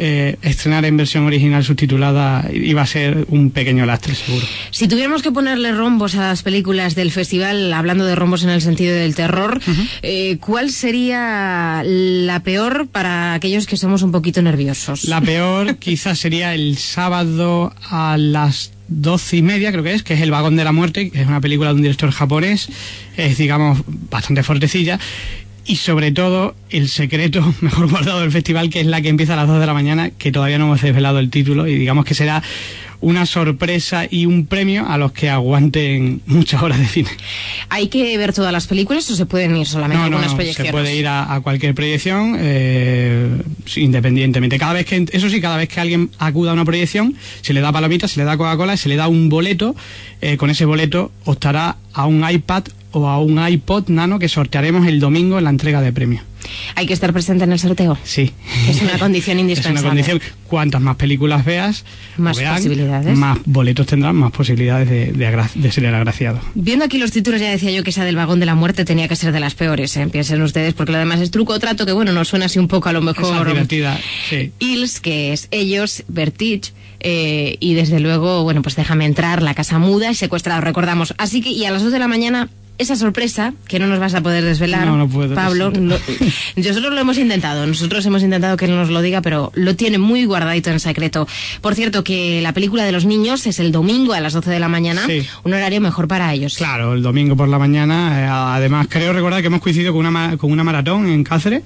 eh, 0.00 0.36
estrenar 0.42 0.84
en 0.84 0.96
versión 0.96 1.26
original 1.26 1.64
subtitulada 1.64 2.48
iba 2.52 2.82
a 2.82 2.86
ser 2.86 3.26
un 3.30 3.50
pequeño 3.50 3.84
lastre, 3.84 4.14
seguro. 4.14 4.46
Si 4.70 4.86
tuviéramos 4.86 5.22
que 5.22 5.32
ponerle 5.32 5.72
rombos 5.72 6.14
a 6.14 6.28
las 6.28 6.42
películas 6.42 6.94
del 6.94 7.10
festival, 7.10 7.72
hablando 7.72 8.04
de 8.04 8.14
rombos 8.14 8.44
en 8.44 8.50
el 8.50 8.62
sentido 8.62 8.94
del 8.94 9.16
terror, 9.16 9.60
eh, 10.02 10.38
¿cuál 10.40 10.70
sería 10.70 11.82
la 11.84 12.40
peor 12.44 12.86
para 12.86 13.34
aquellos 13.34 13.66
que 13.66 13.76
somos 13.76 14.02
un 14.02 14.12
poquito 14.12 14.40
nerviosos? 14.40 15.04
La 15.04 15.20
peor 15.20 15.76
quizás 15.80 16.18
sería 16.18 16.54
el 16.54 16.78
sábado 16.78 17.74
a 17.90 18.16
las 18.16 18.70
doce 18.88 19.36
y 19.36 19.42
media, 19.42 19.70
creo 19.70 19.84
que 19.84 19.94
es, 19.94 20.02
que 20.02 20.14
es 20.14 20.20
El 20.20 20.30
Vagón 20.30 20.56
de 20.56 20.64
la 20.64 20.72
Muerte, 20.72 21.10
que 21.10 21.20
es 21.20 21.26
una 21.26 21.40
película 21.40 21.70
de 21.70 21.76
un 21.76 21.82
director 21.82 22.10
japonés, 22.10 22.68
es, 23.16 23.38
digamos, 23.38 23.82
bastante 24.10 24.42
fuertecilla. 24.42 24.98
Y 25.64 25.76
sobre 25.76 26.12
todo, 26.12 26.54
el 26.70 26.88
secreto 26.88 27.54
mejor 27.60 27.90
guardado 27.90 28.20
del 28.20 28.32
festival, 28.32 28.70
que 28.70 28.80
es 28.80 28.86
la 28.86 29.02
que 29.02 29.08
empieza 29.10 29.34
a 29.34 29.36
las 29.36 29.48
2 29.48 29.60
de 29.60 29.66
la 29.66 29.74
mañana, 29.74 30.10
que 30.10 30.32
todavía 30.32 30.58
no 30.58 30.64
hemos 30.64 30.80
desvelado 30.80 31.18
el 31.18 31.30
título, 31.30 31.66
y 31.66 31.76
digamos 31.76 32.04
que 32.04 32.14
será 32.14 32.42
una 33.00 33.26
sorpresa 33.26 34.06
y 34.10 34.26
un 34.26 34.46
premio 34.46 34.88
a 34.88 34.98
los 34.98 35.12
que 35.12 35.30
aguanten 35.30 36.20
muchas 36.26 36.62
horas 36.62 36.78
de 36.78 36.86
cine. 36.86 37.10
¿Hay 37.68 37.88
que 37.88 38.16
ver 38.18 38.32
todas 38.32 38.52
las 38.52 38.66
películas 38.66 39.08
o 39.10 39.16
se 39.16 39.26
pueden 39.26 39.56
ir 39.56 39.66
solamente 39.66 40.02
a 40.02 40.06
algunas 40.06 40.34
proyecciones? 40.34 40.70
Se 40.70 40.72
puede 40.72 40.96
ir 40.96 41.06
a, 41.06 41.40
cualquier 41.42 41.74
proyección 41.74 42.36
eh, 42.38 43.42
independientemente. 43.76 44.58
Cada 44.58 44.72
vez 44.72 44.86
que, 44.86 45.06
eso 45.12 45.28
sí, 45.28 45.40
cada 45.40 45.56
vez 45.56 45.68
que 45.68 45.80
alguien 45.80 46.10
acuda 46.18 46.50
a 46.50 46.54
una 46.54 46.64
proyección, 46.64 47.14
se 47.42 47.52
le 47.52 47.60
da 47.60 47.72
palomita, 47.72 48.08
se 48.08 48.18
le 48.18 48.24
da 48.24 48.36
Coca-Cola, 48.36 48.76
se 48.76 48.88
le 48.88 48.96
da 48.96 49.08
un 49.08 49.28
boleto. 49.28 49.76
Eh, 50.20 50.36
con 50.36 50.50
ese 50.50 50.64
boleto 50.64 51.12
optará 51.24 51.76
a 51.92 52.06
un 52.06 52.28
iPad 52.28 52.64
o 52.92 53.08
a 53.08 53.20
un 53.20 53.46
iPod 53.46 53.88
Nano 53.88 54.18
que 54.18 54.28
sortearemos 54.28 54.86
el 54.86 55.00
domingo 55.00 55.38
en 55.38 55.44
la 55.44 55.50
entrega 55.50 55.80
de 55.80 55.92
premios. 55.92 56.22
Hay 56.74 56.86
que 56.86 56.92
estar 56.92 57.12
presente 57.12 57.44
en 57.44 57.52
el 57.52 57.58
sorteo. 57.58 57.98
Sí. 58.04 58.32
Es 58.68 58.80
una 58.80 58.98
condición 58.98 59.38
indispensable. 59.38 59.78
es 60.00 60.08
una 60.08 60.18
condición. 60.18 60.38
Cuantas 60.46 60.80
más 60.80 60.96
películas 60.96 61.44
veas, 61.44 61.84
más 62.16 62.38
posibilidades. 62.38 63.16
Más 63.16 63.38
boletos 63.44 63.86
tendrán, 63.86 64.16
más 64.16 64.32
posibilidades 64.32 64.88
de, 64.88 65.12
de, 65.12 65.72
ser 65.72 65.86
agraciado. 65.94 66.40
Viendo 66.54 66.86
aquí 66.86 66.98
los 66.98 67.10
títulos, 67.10 67.40
ya 67.40 67.50
decía 67.50 67.70
yo 67.70 67.82
que 67.82 67.90
esa 67.90 68.04
del 68.04 68.16
vagón 68.16 68.40
de 68.40 68.46
la 68.46 68.54
muerte 68.54 68.84
tenía 68.84 69.08
que 69.08 69.16
ser 69.16 69.32
de 69.32 69.40
las 69.40 69.54
peores, 69.54 69.94
¿eh? 69.96 70.06
piensen 70.10 70.40
ustedes, 70.40 70.72
porque 70.72 70.92
lo 70.92 70.98
demás 70.98 71.20
es 71.20 71.30
truco 71.30 71.52
o 71.52 71.58
trato 71.58 71.84
que, 71.84 71.92
bueno, 71.92 72.12
nos 72.12 72.28
suena 72.28 72.46
así 72.46 72.58
un 72.58 72.68
poco 72.68 72.88
a 72.88 72.92
lo 72.92 73.02
mejor. 73.02 73.34
Esa 73.34 73.44
divertida, 73.44 74.00
sí. 74.30 74.52
Ils, 74.58 75.00
que 75.00 75.32
es 75.34 75.48
ellos, 75.50 76.04
Vertige, 76.08 76.72
eh, 77.00 77.56
y 77.60 77.74
desde 77.74 78.00
luego, 78.00 78.42
bueno, 78.42 78.62
pues 78.62 78.74
déjame 78.74 79.04
entrar, 79.04 79.42
la 79.42 79.54
casa 79.54 79.78
muda 79.78 80.10
y 80.10 80.14
secuestrado, 80.14 80.62
recordamos. 80.62 81.14
Así 81.18 81.42
que, 81.42 81.50
y 81.50 81.66
a 81.66 81.70
las 81.70 81.82
dos 81.82 81.92
de 81.92 81.98
la 81.98 82.08
mañana 82.08 82.48
esa 82.78 82.96
sorpresa 82.96 83.52
que 83.66 83.78
no 83.78 83.86
nos 83.88 83.98
vas 83.98 84.14
a 84.14 84.20
poder 84.22 84.44
desvelar, 84.44 84.86
No, 84.86 84.96
no 84.96 85.08
puedo, 85.08 85.34
Pablo. 85.34 85.70
lo 85.70 85.80
no- 85.80 85.96
nosotros 86.56 86.92
lo 86.94 87.00
hemos 87.00 87.18
intentado, 87.18 87.66
nosotros 87.66 88.04
hemos 88.06 88.22
intentado 88.22 88.56
que 88.56 88.64
él 88.66 88.74
nos 88.76 88.88
lo 88.90 89.02
diga, 89.02 89.20
pero 89.20 89.50
lo 89.54 89.74
tiene 89.76 89.98
muy 89.98 90.24
guardadito 90.24 90.70
en 90.70 90.80
secreto. 90.80 91.26
Por 91.60 91.74
cierto, 91.74 92.04
que 92.04 92.40
la 92.42 92.52
película 92.52 92.84
de 92.84 92.92
los 92.92 93.04
niños 93.04 93.46
es 93.46 93.58
el 93.60 93.72
domingo 93.72 94.12
a 94.14 94.20
las 94.20 94.32
12 94.32 94.50
de 94.50 94.60
la 94.60 94.68
mañana, 94.68 95.02
Sí. 95.06 95.26
un 95.44 95.54
horario 95.54 95.80
mejor 95.80 96.08
para 96.08 96.32
ellos. 96.32 96.56
Claro, 96.56 96.94
el 96.94 97.02
domingo 97.02 97.36
por 97.36 97.48
la 97.48 97.58
mañana. 97.58 98.20
eh, 98.20 98.26
además, 98.28 98.86
creo 98.88 99.12
recordar 99.12 99.40
que 99.40 99.48
hemos 99.48 99.60
coincidido 99.60 99.92
con 99.92 100.06
una, 100.06 100.36
con 100.36 100.50
una 100.52 100.64
maratón 100.64 101.08
en 101.08 101.24
Cáceres, 101.24 101.62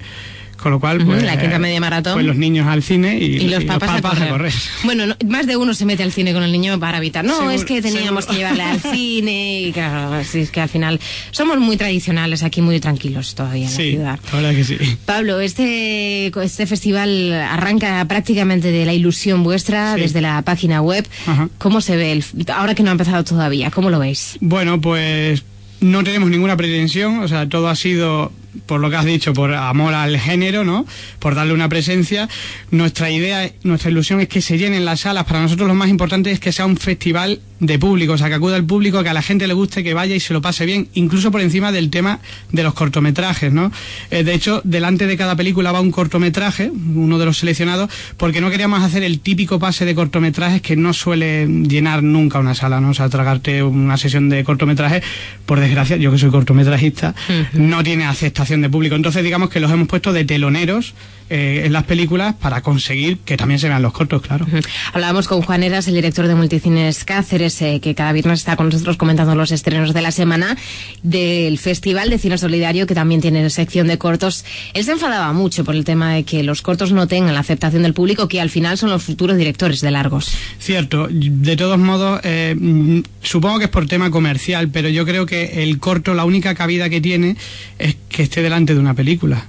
con 0.63 0.71
lo 0.71 0.79
cual, 0.79 1.03
pues. 1.05 1.21
la 1.21 1.39
quinta 1.39 1.59
media 1.59 1.79
maratón. 1.79 2.13
Pues 2.13 2.25
los 2.25 2.35
niños 2.37 2.65
al 2.67 2.81
cine 2.81 3.17
y, 3.19 3.35
Y 3.35 3.49
los 3.49 3.63
papás, 3.65 4.03
a, 4.03 4.29
correr. 4.29 4.53
Bueno, 4.83 5.05
no- 5.05 5.15
más 5.27 5.45
de 5.45 5.57
uno 5.57 5.73
se 5.73 5.85
mete 5.85 6.01
al 6.03 6.11
cine 6.11 6.33
con 6.33 6.41
el 6.43 6.51
niño 6.51 6.79
para 6.79 6.97
evitar. 6.97 7.23
No, 7.25 7.33
Seguro- 7.35 7.51
es 7.51 7.65
que 7.65 7.81
teníamos 7.81 8.23
seguro. 8.25 8.27
que 8.27 8.37
llevarle 8.37 8.63
al 8.63 8.79
cine 8.95 9.61
y 9.61 9.71
claro, 9.73 10.13
así 10.13 10.39
es 10.39 10.49
que 10.51 10.61
al 10.61 10.69
final 10.69 10.99
somos 11.31 11.59
muy 11.59 11.77
tradicionales 11.77 12.41
aquí, 12.43 12.61
muy 12.61 12.79
tranquilos 12.79 13.35
todavía 13.35 13.65
en 13.65 13.71
la 13.71 13.77
Sí, 13.77 13.91
ciudad. 13.91 14.19
la 14.31 14.37
verdad 14.41 14.55
que 14.55 14.63
sí. 14.63 14.77
Pablo, 15.05 15.39
este, 15.41 16.27
este 16.43 16.65
festival 16.65 17.33
arranca 17.33 18.03
prácticamente 18.07 18.71
de 18.71 18.85
la 18.85 18.93
ilusión 18.93 19.43
vuestra 19.43 19.95
Sí. 19.95 20.01
desde 20.01 20.21
la 20.21 20.41
página 20.43 20.81
web. 20.81 21.05
Ajá. 21.27 21.49
¿Cómo 21.57 21.81
se 21.81 21.97
ve? 21.97 22.11
El, 22.13 22.23
ahora 22.53 22.73
que 22.75 22.83
no 22.83 22.89
ha 22.89 22.93
empezado 22.93 23.23
todavía, 23.23 23.69
¿cómo 23.71 23.89
lo 23.89 23.99
veis? 23.99 24.37
Bueno, 24.39 24.79
pues 24.79 25.43
no 25.81 26.03
tenemos 26.03 26.29
ninguna 26.29 26.55
pretensión, 26.55 27.19
o 27.19 27.27
sea, 27.27 27.49
todo 27.49 27.67
ha 27.67 27.75
sido, 27.75 28.31
por 28.65 28.79
lo 28.79 28.89
que 28.89 28.95
has 28.95 29.05
dicho, 29.05 29.33
por 29.33 29.53
amor 29.53 29.93
al 29.93 30.17
género, 30.19 30.63
¿no? 30.63 30.85
Por 31.19 31.35
darle 31.35 31.53
una 31.53 31.69
presencia. 31.69 32.29
Nuestra 32.71 33.09
idea, 33.09 33.51
nuestra 33.63 33.91
ilusión 33.91 34.19
es 34.21 34.27
que 34.27 34.41
se 34.41 34.57
llenen 34.57 34.85
las 34.85 35.01
salas. 35.01 35.25
Para 35.25 35.41
nosotros 35.41 35.67
lo 35.67 35.75
más 35.75 35.89
importante 35.89 36.31
es 36.31 36.39
que 36.39 36.51
sea 36.51 36.65
un 36.65 36.77
festival 36.77 37.39
de 37.59 37.79
público, 37.79 38.13
o 38.13 38.17
sea, 38.17 38.27
que 38.27 38.33
acuda 38.33 38.57
al 38.57 38.65
público, 38.65 39.03
que 39.03 39.09
a 39.09 39.13
la 39.13 39.21
gente 39.21 39.47
le 39.47 39.53
guste, 39.53 39.83
que 39.83 39.93
vaya 39.93 40.15
y 40.15 40.19
se 40.19 40.33
lo 40.33 40.41
pase 40.41 40.65
bien, 40.65 40.89
incluso 40.95 41.31
por 41.31 41.39
encima 41.39 41.71
del 41.71 41.89
tema 41.89 42.19
de 42.51 42.61
los 42.61 42.73
cortometrajes, 42.73 43.53
¿no? 43.53 43.71
Eh, 44.11 44.23
de 44.25 44.33
hecho, 44.33 44.61
delante 44.65 45.07
de 45.07 45.15
cada 45.15 45.37
película 45.37 45.71
va 45.71 45.79
un 45.79 45.91
cortometraje, 45.91 46.69
uno 46.69 47.17
de 47.17 47.25
los 47.25 47.37
seleccionados, 47.37 47.89
porque 48.17 48.41
no 48.41 48.49
queríamos 48.51 48.83
hacer 48.83 49.03
el 49.03 49.21
típico 49.21 49.59
pase 49.59 49.85
de 49.85 49.95
cortometrajes 49.95 50.61
que 50.61 50.75
no 50.75 50.93
suele 50.93 51.47
llenar 51.47 52.03
nunca 52.03 52.39
una 52.39 52.53
sala, 52.53 52.81
¿no? 52.81 52.89
O 52.89 52.93
sea, 52.93 53.07
tragarte 53.07 53.63
una 53.63 53.95
sesión 53.95 54.27
de 54.27 54.43
cortometrajes, 54.43 55.01
por 55.45 55.61
desgracia, 55.61 55.95
yo 55.95 56.11
que 56.11 56.17
soy 56.17 56.31
cortometrajista, 56.31 57.15
no 57.53 57.81
tiene 57.81 58.03
aceptación 58.03 58.42
de 58.49 58.69
público. 58.69 58.95
Entonces, 58.95 59.23
digamos 59.23 59.49
que 59.49 59.59
los 59.59 59.71
hemos 59.71 59.87
puesto 59.87 60.13
de 60.13 60.25
teloneros 60.25 60.93
eh, 61.35 61.65
en 61.65 61.73
las 61.73 61.85
películas 61.85 62.35
para 62.35 62.61
conseguir 62.61 63.17
que 63.25 63.37
también 63.37 63.57
se 63.59 63.67
vean 63.67 63.81
los 63.81 63.91
cortos, 63.91 64.21
claro. 64.21 64.45
Ujú. 64.45 64.59
Hablábamos 64.93 65.27
con 65.27 65.41
Juan 65.41 65.63
Eras, 65.63 65.87
el 65.87 65.95
director 65.95 66.27
de 66.27 66.35
Multicines 66.35 67.03
Cáceres, 67.05 67.59
eh, 67.63 67.79
que 67.81 67.95
cada 67.95 68.11
viernes 68.13 68.41
está 68.41 68.55
con 68.55 68.67
nosotros 68.69 68.97
comentando 68.97 69.33
los 69.33 69.51
estrenos 69.51 69.95
de 69.95 70.01
la 70.03 70.11
semana 70.11 70.55
del 71.01 71.57
Festival 71.57 72.11
de 72.11 72.19
Cine 72.19 72.37
Solidario, 72.37 72.85
que 72.85 72.93
también 72.93 73.19
tiene 73.19 73.49
sección 73.49 73.87
de 73.87 73.97
cortos. 73.97 74.45
Él 74.75 74.83
se 74.83 74.91
enfadaba 74.91 75.33
mucho 75.33 75.63
por 75.63 75.73
el 75.73 75.85
tema 75.85 76.13
de 76.13 76.23
que 76.23 76.43
los 76.43 76.61
cortos 76.61 76.91
no 76.91 77.07
tengan 77.07 77.33
la 77.33 77.39
aceptación 77.39 77.81
del 77.81 77.95
público, 77.95 78.27
que 78.27 78.39
al 78.39 78.51
final 78.51 78.77
son 78.77 78.91
los 78.91 79.01
futuros 79.01 79.35
directores 79.35 79.81
de 79.81 79.89
largos. 79.89 80.37
Cierto, 80.59 81.07
de 81.09 81.57
todos 81.57 81.79
modos, 81.79 82.21
eh, 82.23 82.53
mm, 82.55 82.99
supongo 83.23 83.57
que 83.57 83.65
es 83.65 83.71
por 83.71 83.87
tema 83.87 84.11
comercial, 84.11 84.69
pero 84.69 84.87
yo 84.87 85.03
creo 85.03 85.25
que 85.25 85.63
el 85.63 85.79
corto, 85.79 86.13
la 86.13 86.25
única 86.25 86.53
cabida 86.53 86.91
que 86.91 87.01
tiene 87.01 87.37
es 87.79 87.95
que 88.07 88.21
esté 88.21 88.43
delante 88.43 88.75
de 88.75 88.79
una 88.79 88.93
película, 88.93 89.47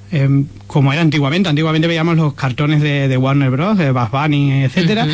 como 0.66 0.90
era 0.94 1.02
antiguamente. 1.02 1.50
Antiguamente 1.50 1.73
veíamos 1.80 2.16
los 2.16 2.34
cartones 2.34 2.80
de, 2.80 3.08
de 3.08 3.16
Warner 3.16 3.50
Bros., 3.50 3.78
de 3.78 3.90
Bugs 3.90 4.10
Bunny, 4.10 4.64
etcétera. 4.64 5.06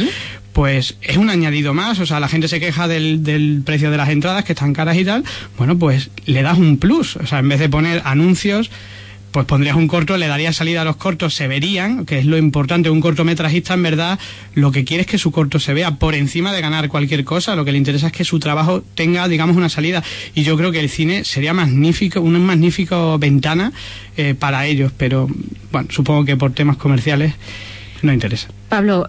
Pues 0.52 0.96
es 1.02 1.16
un 1.16 1.30
añadido 1.30 1.74
más, 1.74 2.00
o 2.00 2.06
sea, 2.06 2.18
la 2.18 2.28
gente 2.28 2.48
se 2.48 2.58
queja 2.58 2.88
del, 2.88 3.22
del 3.22 3.62
precio 3.64 3.90
de 3.90 3.96
las 3.96 4.08
entradas, 4.08 4.44
que 4.44 4.52
están 4.52 4.72
caras 4.72 4.96
y 4.96 5.04
tal. 5.04 5.24
Bueno, 5.56 5.78
pues 5.78 6.10
le 6.26 6.42
das 6.42 6.58
un 6.58 6.78
plus, 6.78 7.16
o 7.16 7.26
sea, 7.26 7.38
en 7.38 7.48
vez 7.48 7.60
de 7.60 7.68
poner 7.68 8.02
anuncios, 8.04 8.70
pues 9.32 9.46
pondrías 9.46 9.76
un 9.76 9.86
corto, 9.86 10.16
le 10.16 10.26
darías 10.26 10.56
salida 10.56 10.82
a 10.82 10.84
los 10.84 10.96
cortos, 10.96 11.34
se 11.34 11.46
verían, 11.46 12.04
que 12.04 12.18
es 12.18 12.26
lo 12.26 12.36
importante. 12.36 12.90
Un 12.90 13.00
cortometrajista, 13.00 13.74
en 13.74 13.82
verdad, 13.82 14.18
lo 14.54 14.72
que 14.72 14.84
quiere 14.84 15.02
es 15.02 15.06
que 15.06 15.18
su 15.18 15.30
corto 15.30 15.58
se 15.60 15.72
vea 15.72 15.96
por 15.96 16.14
encima 16.14 16.52
de 16.52 16.60
ganar 16.60 16.88
cualquier 16.88 17.24
cosa. 17.24 17.54
Lo 17.54 17.64
que 17.64 17.72
le 17.72 17.78
interesa 17.78 18.08
es 18.08 18.12
que 18.12 18.24
su 18.24 18.40
trabajo 18.40 18.82
tenga, 18.94 19.28
digamos, 19.28 19.56
una 19.56 19.68
salida. 19.68 20.02
Y 20.34 20.42
yo 20.42 20.56
creo 20.56 20.72
que 20.72 20.80
el 20.80 20.88
cine 20.88 21.24
sería 21.24 21.54
magnífico, 21.54 22.20
una 22.20 22.38
magnífica 22.38 23.16
ventana 23.18 23.72
eh, 24.16 24.34
para 24.34 24.66
ellos. 24.66 24.92
Pero, 24.96 25.28
bueno, 25.70 25.88
supongo 25.90 26.24
que 26.24 26.36
por 26.36 26.52
temas 26.52 26.76
comerciales 26.76 27.34
no 28.02 28.12
interesa. 28.12 28.48
Pablo, 28.70 29.08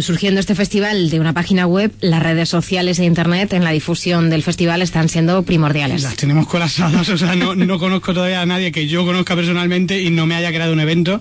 surgiendo 0.00 0.38
este 0.38 0.54
festival 0.54 1.10
de 1.10 1.18
una 1.18 1.32
página 1.32 1.66
web, 1.66 1.90
las 2.00 2.22
redes 2.22 2.48
sociales 2.48 3.00
e 3.00 3.04
internet 3.04 3.52
en 3.52 3.64
la 3.64 3.72
difusión 3.72 4.30
del 4.30 4.44
festival 4.44 4.80
están 4.80 5.08
siendo 5.08 5.42
primordiales. 5.42 6.02
Las 6.02 6.14
tenemos 6.14 6.46
colapsadas, 6.46 7.08
o 7.10 7.18
sea, 7.18 7.34
no, 7.34 7.56
no 7.56 7.80
conozco 7.80 8.14
todavía 8.14 8.40
a 8.40 8.46
nadie 8.46 8.70
que 8.70 8.86
yo 8.86 9.04
conozca 9.04 9.34
personalmente 9.34 10.00
y 10.00 10.10
no 10.10 10.24
me 10.26 10.36
haya 10.36 10.50
creado 10.50 10.72
un 10.72 10.80
evento. 10.80 11.18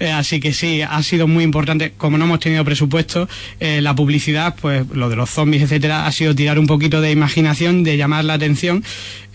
Eh, 0.00 0.10
así 0.10 0.40
que 0.40 0.52
sí, 0.52 0.82
ha 0.82 1.02
sido 1.02 1.26
muy 1.26 1.44
importante. 1.44 1.92
Como 1.96 2.18
no 2.18 2.24
hemos 2.24 2.40
tenido 2.40 2.64
presupuesto, 2.64 3.28
eh, 3.60 3.80
la 3.80 3.94
publicidad, 3.94 4.54
pues 4.60 4.84
lo 4.92 5.08
de 5.08 5.16
los 5.16 5.30
zombies, 5.30 5.62
etcétera, 5.62 6.06
ha 6.06 6.12
sido 6.12 6.34
tirar 6.34 6.58
un 6.58 6.66
poquito 6.66 7.00
de 7.00 7.10
imaginación, 7.10 7.84
de 7.84 7.96
llamar 7.96 8.24
la 8.24 8.34
atención 8.34 8.84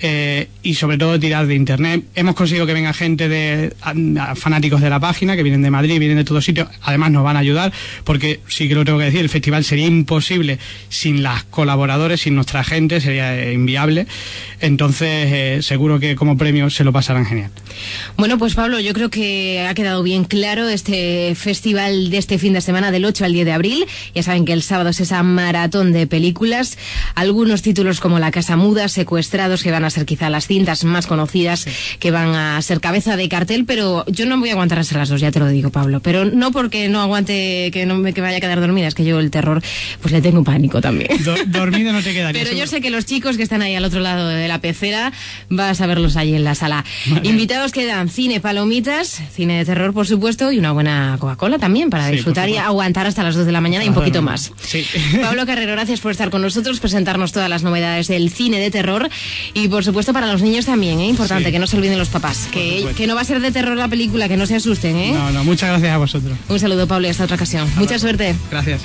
eh, 0.02 0.48
y 0.64 0.76
sobre 0.76 0.98
todo 0.98 1.20
tirar 1.20 1.48
de 1.48 1.56
internet. 1.56 2.04
Hemos 2.16 2.36
conseguido 2.36 2.66
que 2.66 2.74
venga 2.74 2.94
gente 2.94 3.30
de 3.30 3.74
fanáticos 4.36 4.82
de 4.82 4.90
la 4.90 5.00
página, 5.00 5.36
que 5.36 5.44
vienen 5.44 5.62
de 5.62 5.72
Madrid, 5.72 6.00
vienen 6.00 6.18
de 6.18 6.24
todos 6.24 6.46
sitios. 6.46 6.68
Además 6.82 7.12
nos 7.12 7.24
van 7.24 7.36
a 7.36 7.40
ayudar, 7.40 7.72
porque 8.04 8.40
sí 8.48 8.68
que 8.68 8.76
lo 8.76 8.86
tengo 8.86 9.00
que 9.00 9.06
decir, 9.06 9.22
el 9.22 9.30
festival 9.30 9.64
sería 9.64 9.88
imposible 9.88 10.60
sin 10.90 11.24
las 11.24 11.44
colaboradores, 11.44 12.22
sin 12.22 12.36
nuestra 12.36 12.64
gente, 12.64 13.02
sería 13.02 13.38
eh, 13.38 13.54
inviable. 13.54 14.08
Entonces, 14.62 15.32
eh, 15.32 15.60
seguro 15.62 16.00
que 16.00 16.16
como 16.16 16.38
premio 16.38 16.70
se 16.70 16.84
lo 16.84 16.92
pasarán 16.92 17.26
genial. 17.26 17.52
Bueno, 18.18 18.38
pues 18.38 18.56
Pablo, 18.56 18.80
yo 18.80 18.94
creo 18.94 19.10
que 19.10 19.66
ha 19.68 19.74
quedado 19.74 20.04
bien 20.04 20.26
claro 20.26 20.68
este 20.68 21.34
festival 21.36 22.10
de 22.10 22.18
este 22.18 22.38
fin 22.38 22.54
de 22.54 22.62
semana 22.62 22.92
del 22.92 23.06
8 23.06 23.26
al 23.26 23.34
10 23.34 23.46
de 23.46 23.52
abril. 23.52 23.86
Ya 24.14 24.24
saben 24.24 24.46
que 24.46 24.54
el 24.54 24.64
sábado 24.64 24.90
es 24.90 25.00
esa 25.00 25.24
maratón 25.24 25.94
de 25.94 26.08
películas. 26.08 26.78
Algunos 27.16 27.62
títulos 27.62 28.00
como 28.00 28.20
La 28.20 28.32
Casa 28.32 28.58
Muda, 28.58 28.88
Secuestrados, 28.88 29.64
que 29.64 29.72
van 29.72 29.86
a 29.86 29.90
ser 29.90 30.06
quizá 30.06 30.30
las 30.30 30.48
cintas 30.48 30.84
más 30.84 31.08
conocidas, 31.08 31.66
que 32.00 32.12
van 32.12 32.36
a 32.36 32.62
ser 32.62 32.82
cabeza 32.82 33.16
de 33.16 33.30
cartel, 33.30 33.66
pero 33.66 34.06
yo 34.08 34.26
no 34.26 34.38
voy 34.40 34.50
a 34.50 34.54
aguantar 34.54 34.80
hasta 34.80 34.98
las 34.98 35.10
dos, 35.10 35.22
ya 35.22 35.32
te 35.32 35.40
lo 35.40 35.48
digo, 35.48 35.70
Pablo. 35.70 36.00
Pero 36.02 36.26
no 36.26 36.52
porque 36.52 36.90
no 36.90 37.02
aguante 37.02 37.69
que 37.72 37.86
no 37.86 37.96
me 37.96 38.14
que 38.14 38.22
vaya 38.22 38.38
a 38.38 38.40
quedar 38.40 38.60
dormida, 38.60 38.88
es 38.88 38.96
que 38.96 39.04
yo 39.06 39.20
el 39.20 39.32
terror, 39.32 39.62
pues 40.02 40.12
le 40.12 40.22
tengo 40.22 40.44
pánico 40.44 40.82
también. 40.82 41.10
Do- 41.24 41.36
dormido 41.48 41.92
no 41.94 42.02
te 42.02 42.14
quedaría. 42.14 42.44
Pero 42.44 42.56
yo 42.56 42.68
sé 42.68 42.82
que 42.82 42.90
los 42.90 43.06
chicos 43.06 43.38
que 43.38 43.44
están 43.44 43.62
ahí 43.62 43.76
al 43.76 43.86
otro 43.86 44.00
lado 44.00 44.28
de 44.28 44.48
la 44.48 44.60
pecera 44.60 45.12
vas 45.50 45.82
a 45.82 45.88
verlos 45.88 46.16
allí 46.16 46.36
en 46.36 46.44
la 46.44 46.56
sala. 46.56 46.86
Invitados 47.24 47.72
quedan 47.72 48.10
cine, 48.10 48.40
palomitas, 48.40 49.22
cine 49.34 49.58
de 49.60 49.66
terror, 49.66 49.94
por 49.94 50.08
supuesto, 50.08 50.52
y 50.52 50.60
una 50.60 50.72
buena 50.72 51.18
Coca-Cola 51.20 51.58
también 51.60 51.90
para 51.90 52.08
Sí, 52.08 52.14
disfrutar 52.16 52.50
y 52.50 52.58
aguantar 52.58 53.08
hasta 53.08 53.24
las 53.24 53.36
2 53.36 53.46
de 53.46 53.52
la 53.52 53.62
mañana 53.62 53.86
y 53.86 53.90
un 53.90 53.94
poquito 53.94 54.22
más. 54.22 54.52
Sí. 54.62 54.86
Pablo 55.22 55.46
Carrero, 55.46 55.72
gracias 55.74 56.00
por 56.00 56.12
estar 56.12 56.30
con 56.30 56.42
nosotros, 56.42 56.80
presentarnos 56.80 57.32
todas 57.32 57.50
las 57.50 57.64
novedades 57.64 58.08
del 58.08 58.30
cine 58.30 58.60
de 58.60 58.72
terror 58.72 59.10
y, 59.54 59.68
por 59.68 59.84
supuesto, 59.84 60.14
para 60.14 60.32
los 60.32 60.42
niños 60.42 60.66
también, 60.66 61.00
¿eh? 61.00 61.08
Importante, 61.08 61.46
Sí. 61.46 61.52
que 61.52 61.60
no 61.60 61.68
se 61.68 61.78
olviden 61.78 61.98
los 61.98 62.10
papás. 62.10 62.48
Que, 62.52 62.86
que 62.96 63.08
no 63.08 63.16
va 63.16 63.22
a 63.22 63.26
ser 63.26 63.40
de 63.42 63.52
terror 63.52 63.76
la 63.78 63.88
película, 63.88 64.28
que 64.28 64.38
no 64.38 64.46
se 64.46 64.56
asusten, 64.56 64.96
¿eh? 64.98 65.12
No, 65.14 65.32
no, 65.32 65.44
muchas 65.44 65.70
gracias 65.70 65.92
a 65.94 65.98
vosotros. 65.98 66.38
Un 66.48 66.60
saludo, 66.60 66.88
Pablo, 66.88 67.08
y 67.08 67.10
hasta 67.10 67.24
otra 67.24 67.36
ocasión. 67.36 67.59
Mucha 67.76 68.00
suerte. 68.00 68.36
Gracias. 68.50 68.82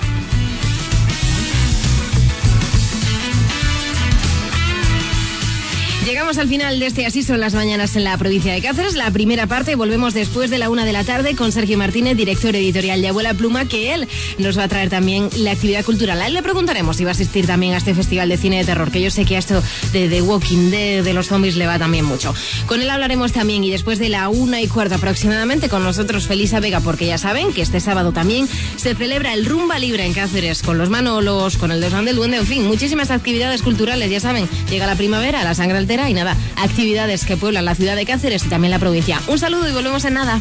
Llegamos 6.05 6.37
al 6.37 6.49
final 6.49 6.79
de 6.81 6.87
este 6.87 7.07
Así 7.07 7.23
son 7.23 7.41
las 7.41 7.55
mañanas 7.55 7.97
en 7.97 8.05
la 8.05 8.17
provincia 8.19 8.53
de 8.53 8.61
Cáceres. 8.61 8.95
La 8.95 9.11
primera 9.11 9.47
parte 9.47 9.75
volvemos 9.75 10.13
después 10.13 10.51
de 10.51 10.59
la 10.59 10.69
una 10.69 10.85
de 10.85 10.93
la 10.93 11.03
tarde 11.03 11.35
con 11.35 11.51
Sergio 11.51 11.79
Martínez, 11.79 12.15
director 12.15 12.55
editorial 12.55 13.01
de 13.01 13.09
Abuela 13.09 13.33
Pluma, 13.33 13.65
que 13.65 13.95
él 13.95 14.07
nos 14.37 14.59
va 14.59 14.65
a 14.65 14.69
traer 14.69 14.91
también 14.91 15.31
la 15.39 15.53
actividad 15.53 15.83
cultural. 15.83 16.21
A 16.21 16.27
él 16.27 16.35
le 16.35 16.43
preguntaremos 16.43 16.99
si 16.99 17.05
va 17.05 17.11
a 17.11 17.13
asistir 17.13 17.47
también 17.47 17.73
a 17.73 17.79
este 17.79 17.95
festival 17.95 18.29
de 18.29 18.37
cine 18.37 18.59
de 18.59 18.65
terror, 18.65 18.91
que 18.91 19.01
yo 19.01 19.11
sé 19.11 19.25
que 19.25 19.37
a 19.37 19.39
esto 19.39 19.63
de 19.93 20.09
The 20.09 20.21
Walking 20.21 20.71
Dead, 20.71 21.05
de 21.05 21.15
los 21.15 21.29
zombies, 21.29 21.57
le 21.57 21.67
va 21.67 21.79
también 21.79 22.05
mucho. 22.05 22.35
Con 22.67 22.83
él 22.83 22.91
hablaremos 22.91 23.33
también 23.33 23.65
y 23.65 23.71
después 23.71 23.99
de 23.99 24.11
la 24.11 24.29
una 24.29 24.61
y 24.61 24.69
cuarta 24.69 24.97
aproximadamente 24.97 25.71
con 25.71 25.85
nosotros 25.85 26.27
Felisa 26.27 26.61
Vega, 26.61 26.81
porque 26.81 27.07
ya 27.07 27.17
saben 27.17 27.55
que 27.55 27.63
este 27.63 27.81
sábado 27.81 28.13
también 28.13 28.47
se 28.77 28.95
celebra 28.95 29.33
el 29.33 29.47
Rumba 29.47 29.79
Libre 29.79 30.05
en 30.05 30.13
Cáceres, 30.13 30.63
con 30.63 30.77
los 30.77 30.91
Manolos, 30.91 31.57
con 31.57 31.73
el 31.73 31.81
Desván 31.81 32.05
del 32.05 32.17
Duende, 32.17 32.37
en 32.37 32.47
fin, 32.47 32.67
muchísimas 32.67 33.11
actividades 33.11 33.63
culturales, 33.63 34.11
ya 34.11 34.21
saben, 34.21 34.47
llega 34.69 34.87
la 34.87 34.97
primavera, 34.97 35.45
la 35.45 35.55
sangre 35.55 35.79
y 36.09 36.15
nada, 36.15 36.37
actividades 36.57 37.25
que 37.25 37.37
pueblan 37.37 37.65
la 37.65 37.75
ciudad 37.75 37.97
de 37.97 38.05
Cáceres 38.05 38.45
y 38.45 38.49
también 38.49 38.71
la 38.71 38.79
provincia. 38.79 39.21
Un 39.29 39.39
saludo 39.39 39.69
y 39.69 39.73
volvemos 39.73 40.05
en 40.05 40.15
nada. 40.15 40.41